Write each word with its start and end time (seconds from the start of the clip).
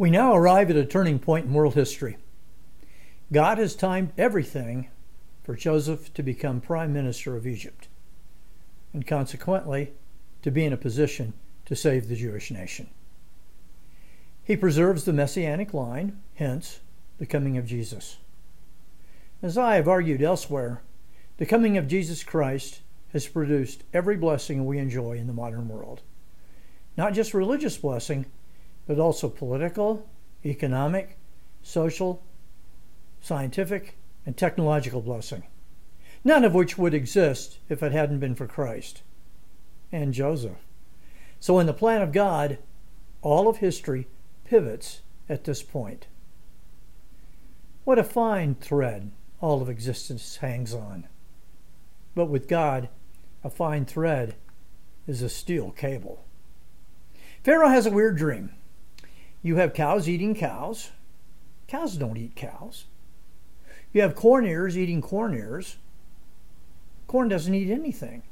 We 0.00 0.08
now 0.08 0.34
arrive 0.34 0.70
at 0.70 0.76
a 0.76 0.86
turning 0.86 1.18
point 1.18 1.44
in 1.44 1.52
world 1.52 1.74
history. 1.74 2.16
God 3.30 3.58
has 3.58 3.76
timed 3.76 4.14
everything 4.16 4.88
for 5.42 5.54
Joseph 5.54 6.14
to 6.14 6.22
become 6.22 6.62
prime 6.62 6.94
minister 6.94 7.36
of 7.36 7.46
Egypt, 7.46 7.86
and 8.94 9.06
consequently, 9.06 9.92
to 10.40 10.50
be 10.50 10.64
in 10.64 10.72
a 10.72 10.78
position 10.78 11.34
to 11.66 11.76
save 11.76 12.08
the 12.08 12.16
Jewish 12.16 12.50
nation. 12.50 12.88
He 14.42 14.56
preserves 14.56 15.04
the 15.04 15.12
messianic 15.12 15.74
line, 15.74 16.18
hence, 16.36 16.80
the 17.18 17.26
coming 17.26 17.58
of 17.58 17.66
Jesus. 17.66 18.16
As 19.42 19.58
I 19.58 19.74
have 19.74 19.86
argued 19.86 20.22
elsewhere, 20.22 20.80
the 21.36 21.44
coming 21.44 21.76
of 21.76 21.88
Jesus 21.88 22.24
Christ 22.24 22.80
has 23.12 23.28
produced 23.28 23.84
every 23.92 24.16
blessing 24.16 24.64
we 24.64 24.78
enjoy 24.78 25.18
in 25.18 25.26
the 25.26 25.34
modern 25.34 25.68
world. 25.68 26.00
Not 26.96 27.12
just 27.12 27.34
religious 27.34 27.76
blessing, 27.76 28.24
but 28.90 28.98
also 28.98 29.28
political, 29.28 30.04
economic, 30.44 31.16
social, 31.62 32.24
scientific, 33.20 33.96
and 34.26 34.36
technological 34.36 35.00
blessing, 35.00 35.44
none 36.24 36.44
of 36.44 36.54
which 36.54 36.76
would 36.76 36.92
exist 36.92 37.60
if 37.68 37.84
it 37.84 37.92
hadn't 37.92 38.18
been 38.18 38.34
for 38.34 38.48
Christ 38.48 39.02
and 39.92 40.12
Joseph. 40.12 40.58
So, 41.38 41.60
in 41.60 41.68
the 41.68 41.72
plan 41.72 42.02
of 42.02 42.10
God, 42.10 42.58
all 43.22 43.46
of 43.46 43.58
history 43.58 44.08
pivots 44.42 45.02
at 45.28 45.44
this 45.44 45.62
point. 45.62 46.08
What 47.84 48.00
a 48.00 48.02
fine 48.02 48.56
thread 48.56 49.12
all 49.40 49.62
of 49.62 49.68
existence 49.68 50.38
hangs 50.38 50.74
on. 50.74 51.06
But 52.16 52.26
with 52.26 52.48
God, 52.48 52.88
a 53.44 53.50
fine 53.50 53.84
thread 53.84 54.34
is 55.06 55.22
a 55.22 55.28
steel 55.28 55.70
cable. 55.70 56.24
Pharaoh 57.44 57.68
has 57.68 57.86
a 57.86 57.92
weird 57.92 58.16
dream. 58.16 58.50
You 59.42 59.56
have 59.56 59.72
cows 59.72 60.08
eating 60.08 60.34
cows. 60.34 60.90
Cows 61.66 61.96
don't 61.96 62.18
eat 62.18 62.36
cows. 62.36 62.84
You 63.92 64.02
have 64.02 64.14
corn 64.14 64.44
ears 64.44 64.76
eating 64.76 65.00
corn 65.00 65.34
ears. 65.34 65.76
Corn 67.06 67.28
doesn't 67.28 67.54
eat 67.54 67.70
anything. 67.70 68.22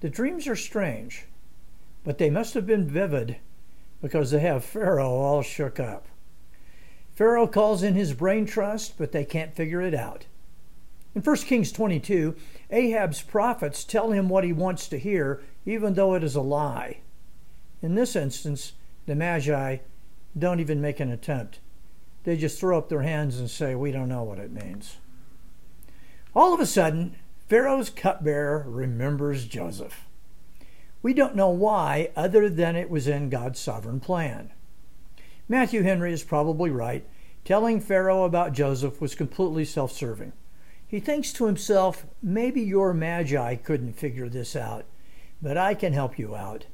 The 0.00 0.08
dreams 0.08 0.46
are 0.46 0.56
strange, 0.56 1.26
but 2.04 2.18
they 2.18 2.30
must 2.30 2.54
have 2.54 2.66
been 2.66 2.88
vivid 2.88 3.36
because 4.00 4.30
they 4.30 4.40
have 4.40 4.64
Pharaoh 4.64 5.10
all 5.10 5.42
shook 5.42 5.78
up. 5.78 6.06
Pharaoh 7.14 7.46
calls 7.46 7.82
in 7.82 7.94
his 7.94 8.14
brain 8.14 8.46
trust, 8.46 8.96
but 8.96 9.12
they 9.12 9.24
can't 9.24 9.54
figure 9.54 9.82
it 9.82 9.94
out. 9.94 10.26
In 11.14 11.22
1 11.22 11.36
Kings 11.38 11.70
22, 11.70 12.34
Ahab's 12.70 13.20
prophets 13.20 13.84
tell 13.84 14.12
him 14.12 14.28
what 14.28 14.44
he 14.44 14.52
wants 14.52 14.88
to 14.88 14.98
hear, 14.98 15.42
even 15.66 15.94
though 15.94 16.14
it 16.14 16.24
is 16.24 16.34
a 16.34 16.40
lie. 16.40 17.00
In 17.82 17.94
this 17.94 18.16
instance, 18.16 18.72
the 19.06 19.14
Magi 19.14 19.78
don't 20.38 20.60
even 20.60 20.80
make 20.80 21.00
an 21.00 21.10
attempt. 21.10 21.60
They 22.24 22.36
just 22.36 22.58
throw 22.58 22.78
up 22.78 22.88
their 22.88 23.02
hands 23.02 23.38
and 23.38 23.50
say, 23.50 23.74
We 23.74 23.92
don't 23.92 24.08
know 24.08 24.22
what 24.22 24.38
it 24.38 24.52
means. 24.52 24.96
All 26.34 26.54
of 26.54 26.60
a 26.60 26.66
sudden, 26.66 27.16
Pharaoh's 27.48 27.90
cupbearer 27.90 28.64
remembers 28.66 29.46
Joseph. 29.46 30.06
We 31.02 31.12
don't 31.12 31.36
know 31.36 31.50
why, 31.50 32.10
other 32.16 32.48
than 32.48 32.76
it 32.76 32.88
was 32.88 33.08
in 33.08 33.28
God's 33.28 33.58
sovereign 33.58 34.00
plan. 34.00 34.52
Matthew 35.48 35.82
Henry 35.82 36.12
is 36.12 36.22
probably 36.22 36.70
right. 36.70 37.04
Telling 37.44 37.80
Pharaoh 37.80 38.24
about 38.24 38.52
Joseph 38.52 39.00
was 39.00 39.16
completely 39.16 39.64
self 39.64 39.92
serving. 39.92 40.32
He 40.86 41.00
thinks 41.00 41.32
to 41.34 41.46
himself, 41.46 42.06
maybe 42.22 42.60
your 42.60 42.94
magi 42.94 43.56
couldn't 43.56 43.94
figure 43.94 44.28
this 44.28 44.54
out, 44.54 44.84
but 45.40 45.56
I 45.56 45.74
can 45.74 45.92
help 45.92 46.18
you 46.18 46.36
out. 46.36 46.66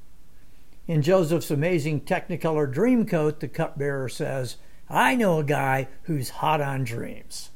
In 0.89 1.03
Joseph's 1.03 1.51
amazing 1.51 2.01
Technicolor 2.01 2.67
Dreamcoat, 2.73 3.41
the 3.41 3.49
cupbearer 3.49 4.09
says, 4.09 4.57
I 4.89 5.15
know 5.17 5.39
a 5.39 5.45
guy 5.45 5.89
who's 6.05 6.31
hot 6.31 6.63
on 6.63 6.83
dreams. 6.85 7.51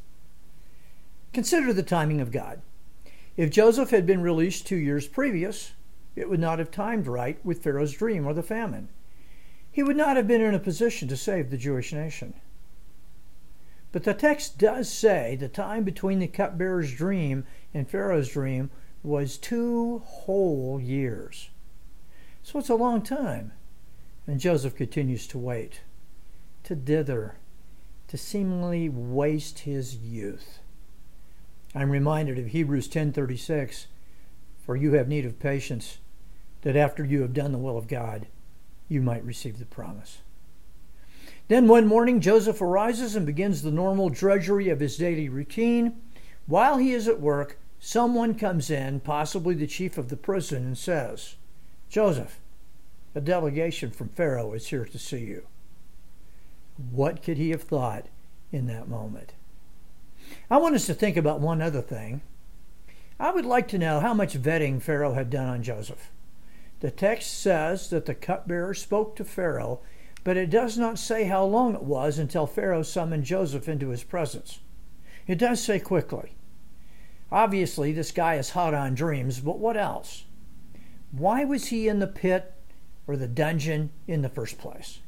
Consider 1.33 1.73
the 1.73 1.83
timing 1.83 2.21
of 2.21 2.31
God. 2.31 2.61
If 3.39 3.51
Joseph 3.51 3.89
had 3.89 4.05
been 4.05 4.21
released 4.21 4.67
two 4.67 4.77
years 4.77 5.09
previous, 5.09 5.73
it 6.15 6.29
would 6.29 6.41
not 6.41 6.59
have 6.59 6.71
timed 6.71 7.07
right 7.07 7.43
with 7.43 7.63
Pharaoh's 7.63 7.95
dream 7.95 8.27
or 8.27 8.35
the 8.35 8.43
famine. 8.43 8.91
He 9.71 9.83
would 9.83 9.97
not 9.97 10.17
have 10.17 10.29
been 10.29 10.43
in 10.43 10.55
a 10.55 10.59
position 10.59 11.09
to 11.09 11.17
save 11.17 11.49
the 11.49 11.57
Jewish 11.57 11.91
nation. 11.91 12.35
But 13.93 14.05
the 14.05 14.13
text 14.13 14.59
does 14.59 14.93
say 14.93 15.37
the 15.37 15.49
time 15.49 15.85
between 15.85 16.19
the 16.19 16.27
cupbearer's 16.27 16.93
dream 16.93 17.47
and 17.73 17.89
Pharaoh's 17.89 18.29
dream 18.29 18.71
was 19.03 19.39
two 19.39 20.03
whole 20.05 20.79
years. 20.79 21.49
So 22.43 22.59
it's 22.59 22.69
a 22.69 22.75
long 22.75 23.03
time. 23.03 23.53
And 24.27 24.41
Joseph 24.41 24.77
continues 24.77 25.27
to 25.29 25.39
wait, 25.39 25.81
to 26.65 26.75
dither, 26.75 27.37
to 28.09 28.19
seemingly 28.19 28.89
waste 28.89 29.61
his 29.61 29.97
youth. 29.97 30.59
I'm 31.75 31.91
reminded 31.91 32.39
of 32.39 32.49
Hebrews 32.49 32.89
10:36, 32.89 33.87
for 34.65 34.77
you 34.77 34.93
have 34.93 35.09
need 35.09 35.25
of 35.25 35.39
patience, 35.39 35.99
that 36.61 36.77
after 36.77 37.05
you 37.05 37.23
have 37.23 37.33
done 37.33 37.53
the 37.53 37.59
will 37.59 37.79
of 37.79 37.89
God, 37.89 38.27
you 38.89 39.01
might 39.01 39.25
receive 39.25 39.59
the 39.59 39.65
promise. 39.65 40.19
Then 41.49 41.67
one 41.67 41.87
morning, 41.87 42.21
Joseph 42.21 42.61
arises 42.61 43.17
and 43.17 43.27
begins 43.27 43.63
the 43.63 43.71
normal 43.71 44.09
drudgery 44.09 44.69
of 44.69 44.81
his 44.81 44.97
daily 44.97 45.29
routine. 45.29 46.01
While 46.47 46.79
he 46.79 46.93
is 46.93 47.09
at 47.09 47.21
work, 47.21 47.59
someone 47.81 48.35
comes 48.35 48.71
in, 48.71 49.01
possibly 49.01 49.55
the 49.55 49.67
chief 49.67 49.99
of 49.99 50.09
the 50.09 50.17
prison, 50.17 50.65
and 50.65 50.79
says, 50.79 51.37
Joseph, 51.93 52.41
a 53.15 53.21
delegation 53.21 53.91
from 53.91 54.09
Pharaoh 54.09 54.55
is 54.55 54.69
here 54.69 54.87
to 54.87 54.99
see 54.99 55.19
you. 55.27 55.47
What 56.91 57.23
could 57.23 57.37
he 57.37 57.51
have 57.51 57.65
thought 57.65 58.07
in 58.51 58.67
that 58.69 58.89
moment? 58.89 59.35
I 60.51 60.57
want 60.57 60.75
us 60.75 60.87
to 60.87 60.95
think 60.95 61.19
about 61.19 61.41
one 61.41 61.61
other 61.61 61.83
thing. 61.83 62.23
I 63.21 63.31
would 63.31 63.45
like 63.45 63.69
to 63.69 63.79
know 63.79 64.01
how 64.01 64.15
much 64.15 64.41
vetting 64.41 64.81
Pharaoh 64.81 65.13
had 65.13 65.29
done 65.29 65.51
on 65.51 65.63
Joseph. 65.63 66.11
The 66.81 66.91
text 66.91 67.39
says 67.39 67.91
that 67.91 68.07
the 68.07 68.15
cupbearer 68.15 68.73
spoke 68.73 69.15
to 69.17 69.25
Pharaoh 69.27 69.81
but 70.25 70.39
it 70.39 70.49
does 70.49 70.79
not 70.79 70.99
say 70.99 71.25
how 71.25 71.45
long 71.45 71.75
it 71.75 71.83
was 71.83 72.19
until 72.19 72.47
Pharaoh 72.47 72.83
summoned 72.83 73.25
Joseph 73.25 73.69
into 73.69 73.89
his 73.89 74.03
presence. 74.03 74.61
It 75.27 75.37
does 75.37 75.63
say 75.63 75.79
quickly. 75.79 76.37
Obviously, 77.31 77.93
this 77.93 78.13
guy 78.13 78.37
is 78.37 78.51
hot 78.51 78.73
on 78.73 78.95
dreams, 78.95 79.41
but 79.41 79.59
what 79.59 79.77
else? 79.77 80.25
Why 81.13 81.45
was 81.45 81.67
he 81.67 81.89
in 81.89 81.99
the 81.99 82.07
pit 82.07 82.55
or 83.07 83.17
the 83.17 83.29
dungeon 83.29 83.91
in 84.09 84.23
the 84.23 84.31
first 84.31 84.57
place? 84.57 85.01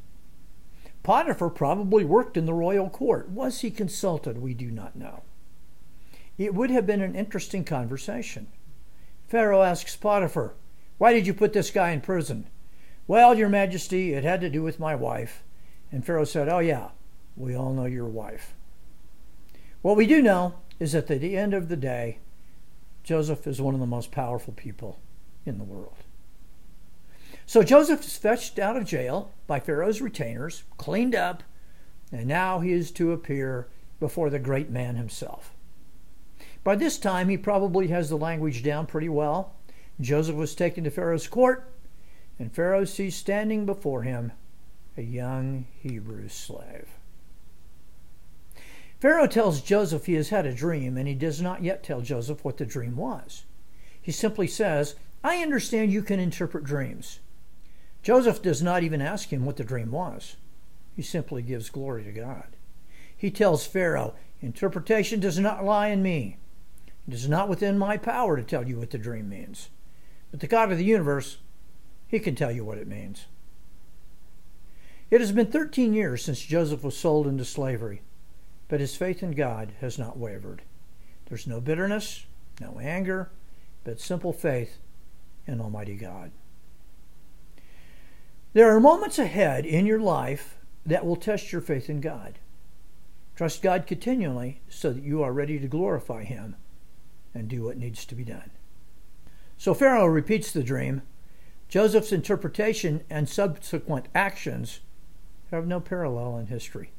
Potiphar 1.03 1.49
probably 1.51 2.05
worked 2.05 2.37
in 2.37 2.45
the 2.45 2.55
royal 2.55 2.91
court. 2.91 3.31
Was 3.31 3.61
he 3.61 3.71
consulted? 3.71 4.39
We 4.39 4.53
do 4.53 4.71
not 4.71 4.97
know. 4.97 5.23
It 6.37 6.55
would 6.55 6.71
have 6.71 6.87
been 6.87 7.01
an 7.01 7.15
interesting 7.15 7.65
conversation. 7.65 8.49
Pharaoh 9.29 9.63
asks 9.63 9.97
Potiphar, 9.97 10.55
Why 10.99 11.13
did 11.13 11.27
you 11.27 11.33
put 11.33 11.55
this 11.55 11.71
guy 11.71 11.91
in 11.91 12.03
prison? 12.03 12.49
Well, 13.07 13.35
Your 13.37 13.49
Majesty, 13.49 14.13
it 14.13 14.25
had 14.25 14.41
to 14.43 14.51
do 14.51 14.63
with 14.63 14.79
my 14.79 14.95
wife. 14.95 15.43
And 15.91 16.05
Pharaoh 16.05 16.25
said, 16.25 16.49
Oh, 16.49 16.59
yeah, 16.59 16.89
we 17.37 17.55
all 17.55 17.73
know 17.73 17.87
your 17.87 18.09
wife. 18.09 18.55
What 19.81 19.97
we 19.97 20.07
do 20.07 20.21
know 20.21 20.55
is 20.81 20.93
that 20.93 21.11
at 21.11 21.21
the 21.21 21.37
end 21.37 21.55
of 21.55 21.69
the 21.69 21.77
day, 21.77 22.19
Joseph 23.05 23.47
is 23.47 23.61
one 23.61 23.75
of 23.75 23.81
the 23.81 23.87
most 23.87 24.11
powerful 24.11 24.53
people 24.55 24.99
in 25.47 25.59
the 25.59 25.65
world. 25.65 25.97
So 27.47 27.63
Joseph 27.63 28.01
is 28.01 28.17
fetched 28.17 28.59
out 28.59 28.77
of 28.77 28.87
jail 28.87 29.33
by 29.47 29.61
Pharaoh's 29.61 30.01
retainers, 30.01 30.65
cleaned 30.79 31.15
up, 31.15 31.43
and 32.11 32.27
now 32.27 32.61
he 32.61 32.73
is 32.73 32.91
to 32.93 33.13
appear 33.13 33.69
before 34.01 34.31
the 34.31 34.39
great 34.39 34.71
man 34.71 34.97
himself. 34.97 35.53
By 36.63 36.77
this 36.77 36.99
time, 36.99 37.29
he 37.29 37.37
probably 37.37 37.89
has 37.89 38.09
the 38.09 38.17
language 38.17 38.63
down 38.63 38.87
pretty 38.87 39.09
well. 39.09 39.53
Joseph 40.01 40.37
was 40.37 40.55
taken 40.55 40.85
to 40.85 40.91
Pharaoh's 40.91 41.29
court 41.29 41.71
and 42.39 42.53
Pharaoh 42.53 42.85
sees 42.85 43.15
standing 43.15 43.67
before 43.67 44.03
him 44.03 44.33
a 44.97 45.03
young 45.03 45.67
Hebrew 45.81 46.29
slave. 46.29 46.89
Pharaoh 49.01 49.27
tells 49.27 49.61
Joseph 49.61 50.07
he 50.07 50.15
has 50.15 50.31
had 50.31 50.47
a 50.47 50.55
dream, 50.55 50.97
and 50.97 51.07
he 51.07 51.15
does 51.15 51.41
not 51.41 51.63
yet 51.63 51.83
tell 51.83 52.01
Joseph 52.01 52.45
what 52.45 52.57
the 52.57 52.65
dream 52.65 52.97
was. 52.97 53.45
He 54.01 54.13
simply 54.13 54.47
says, 54.47 54.95
I 55.25 55.39
understand 55.39 55.91
you 55.91 56.03
can 56.03 56.21
interpret 56.21 56.65
dreams. 56.65 57.21
Joseph 58.03 58.43
does 58.43 58.63
not 58.63 58.83
even 58.83 59.01
ask 59.01 59.33
him 59.33 59.47
what 59.47 59.57
the 59.57 59.65
dream 59.65 59.91
was. 59.91 60.37
He 60.95 61.01
simply 61.01 61.41
gives 61.41 61.71
glory 61.71 62.05
to 62.05 62.13
God. 62.13 62.57
He 63.17 63.31
tells 63.31 63.67
Pharaoh, 63.67 64.15
Interpretation 64.43 65.21
does 65.21 65.39
not 65.39 65.65
lie 65.65 65.89
in 65.89 66.03
me. 66.03 66.37
It 67.09 67.15
is 67.15 67.27
not 67.27 67.49
within 67.49 67.79
my 67.79 67.97
power 67.97 68.37
to 68.37 68.43
tell 68.43 68.69
you 68.69 68.79
what 68.79 68.91
the 68.91 68.99
dream 68.99 69.31
means. 69.31 69.71
But 70.31 70.41
the 70.41 70.47
God 70.47 70.71
of 70.71 70.77
the 70.77 70.85
universe 70.85 71.39
he 72.07 72.21
can 72.21 72.35
tell 72.35 72.53
you 72.53 72.65
what 72.65 72.79
it 72.79 72.87
means. 72.87 73.25
It 75.11 75.21
has 75.21 75.33
been 75.33 75.47
13 75.47 75.95
years 75.95 76.23
since 76.23 76.41
Joseph 76.41 76.85
was 76.85 76.97
sold 76.97 77.27
into 77.27 77.45
slavery, 77.45 78.03
but 78.69 78.81
his 78.81 78.95
faith 78.95 79.23
in 79.23 79.33
God 79.33 79.73
has 79.81 79.99
not 79.99 80.19
wavered. 80.19 80.63
There's 81.27 81.47
no 81.47 81.61
bitterness, 81.61 82.27
no 82.61 82.79
anger, 82.79 83.31
but 83.83 83.99
simple 83.99 84.33
faith 84.33 84.79
in 85.47 85.61
Almighty 85.61 85.97
God. 85.97 86.31
There 88.53 88.75
are 88.75 88.81
moments 88.81 89.19
ahead 89.19 89.67
in 89.67 89.85
your 89.85 90.01
life 90.01 90.57
that 90.87 91.05
will 91.05 91.17
test 91.17 91.53
your 91.53 91.61
faith 91.61 91.91
in 91.91 92.01
God. 92.01 92.39
Trust 93.35 93.63
God 93.63 93.87
continually 93.87 94.61
so 94.69 94.93
that 94.93 95.03
you 95.03 95.23
are 95.23 95.33
ready 95.33 95.59
to 95.59 95.67
glorify 95.67 96.23
Him 96.23 96.57
and 97.35 97.49
do 97.49 97.65
what 97.65 97.77
needs 97.77 98.05
to 98.05 98.15
be 98.15 98.25
done. 98.25 98.51
So 99.59 99.75
Pharaoh 99.75 100.07
repeats 100.07 100.53
the 100.53 100.63
dream. 100.63 101.03
Joseph's 101.69 102.13
interpretation 102.13 103.03
and 103.11 103.29
subsequent 103.29 104.07
actions 104.15 104.81
have 105.51 105.67
no 105.67 105.81
parallel 105.81 106.39
in 106.39 106.47
history. 106.47 106.93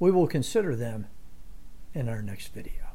We 0.00 0.10
will 0.10 0.26
consider 0.26 0.74
them 0.74 1.06
in 1.92 2.08
our 2.08 2.22
next 2.22 2.52
video. 2.52 2.93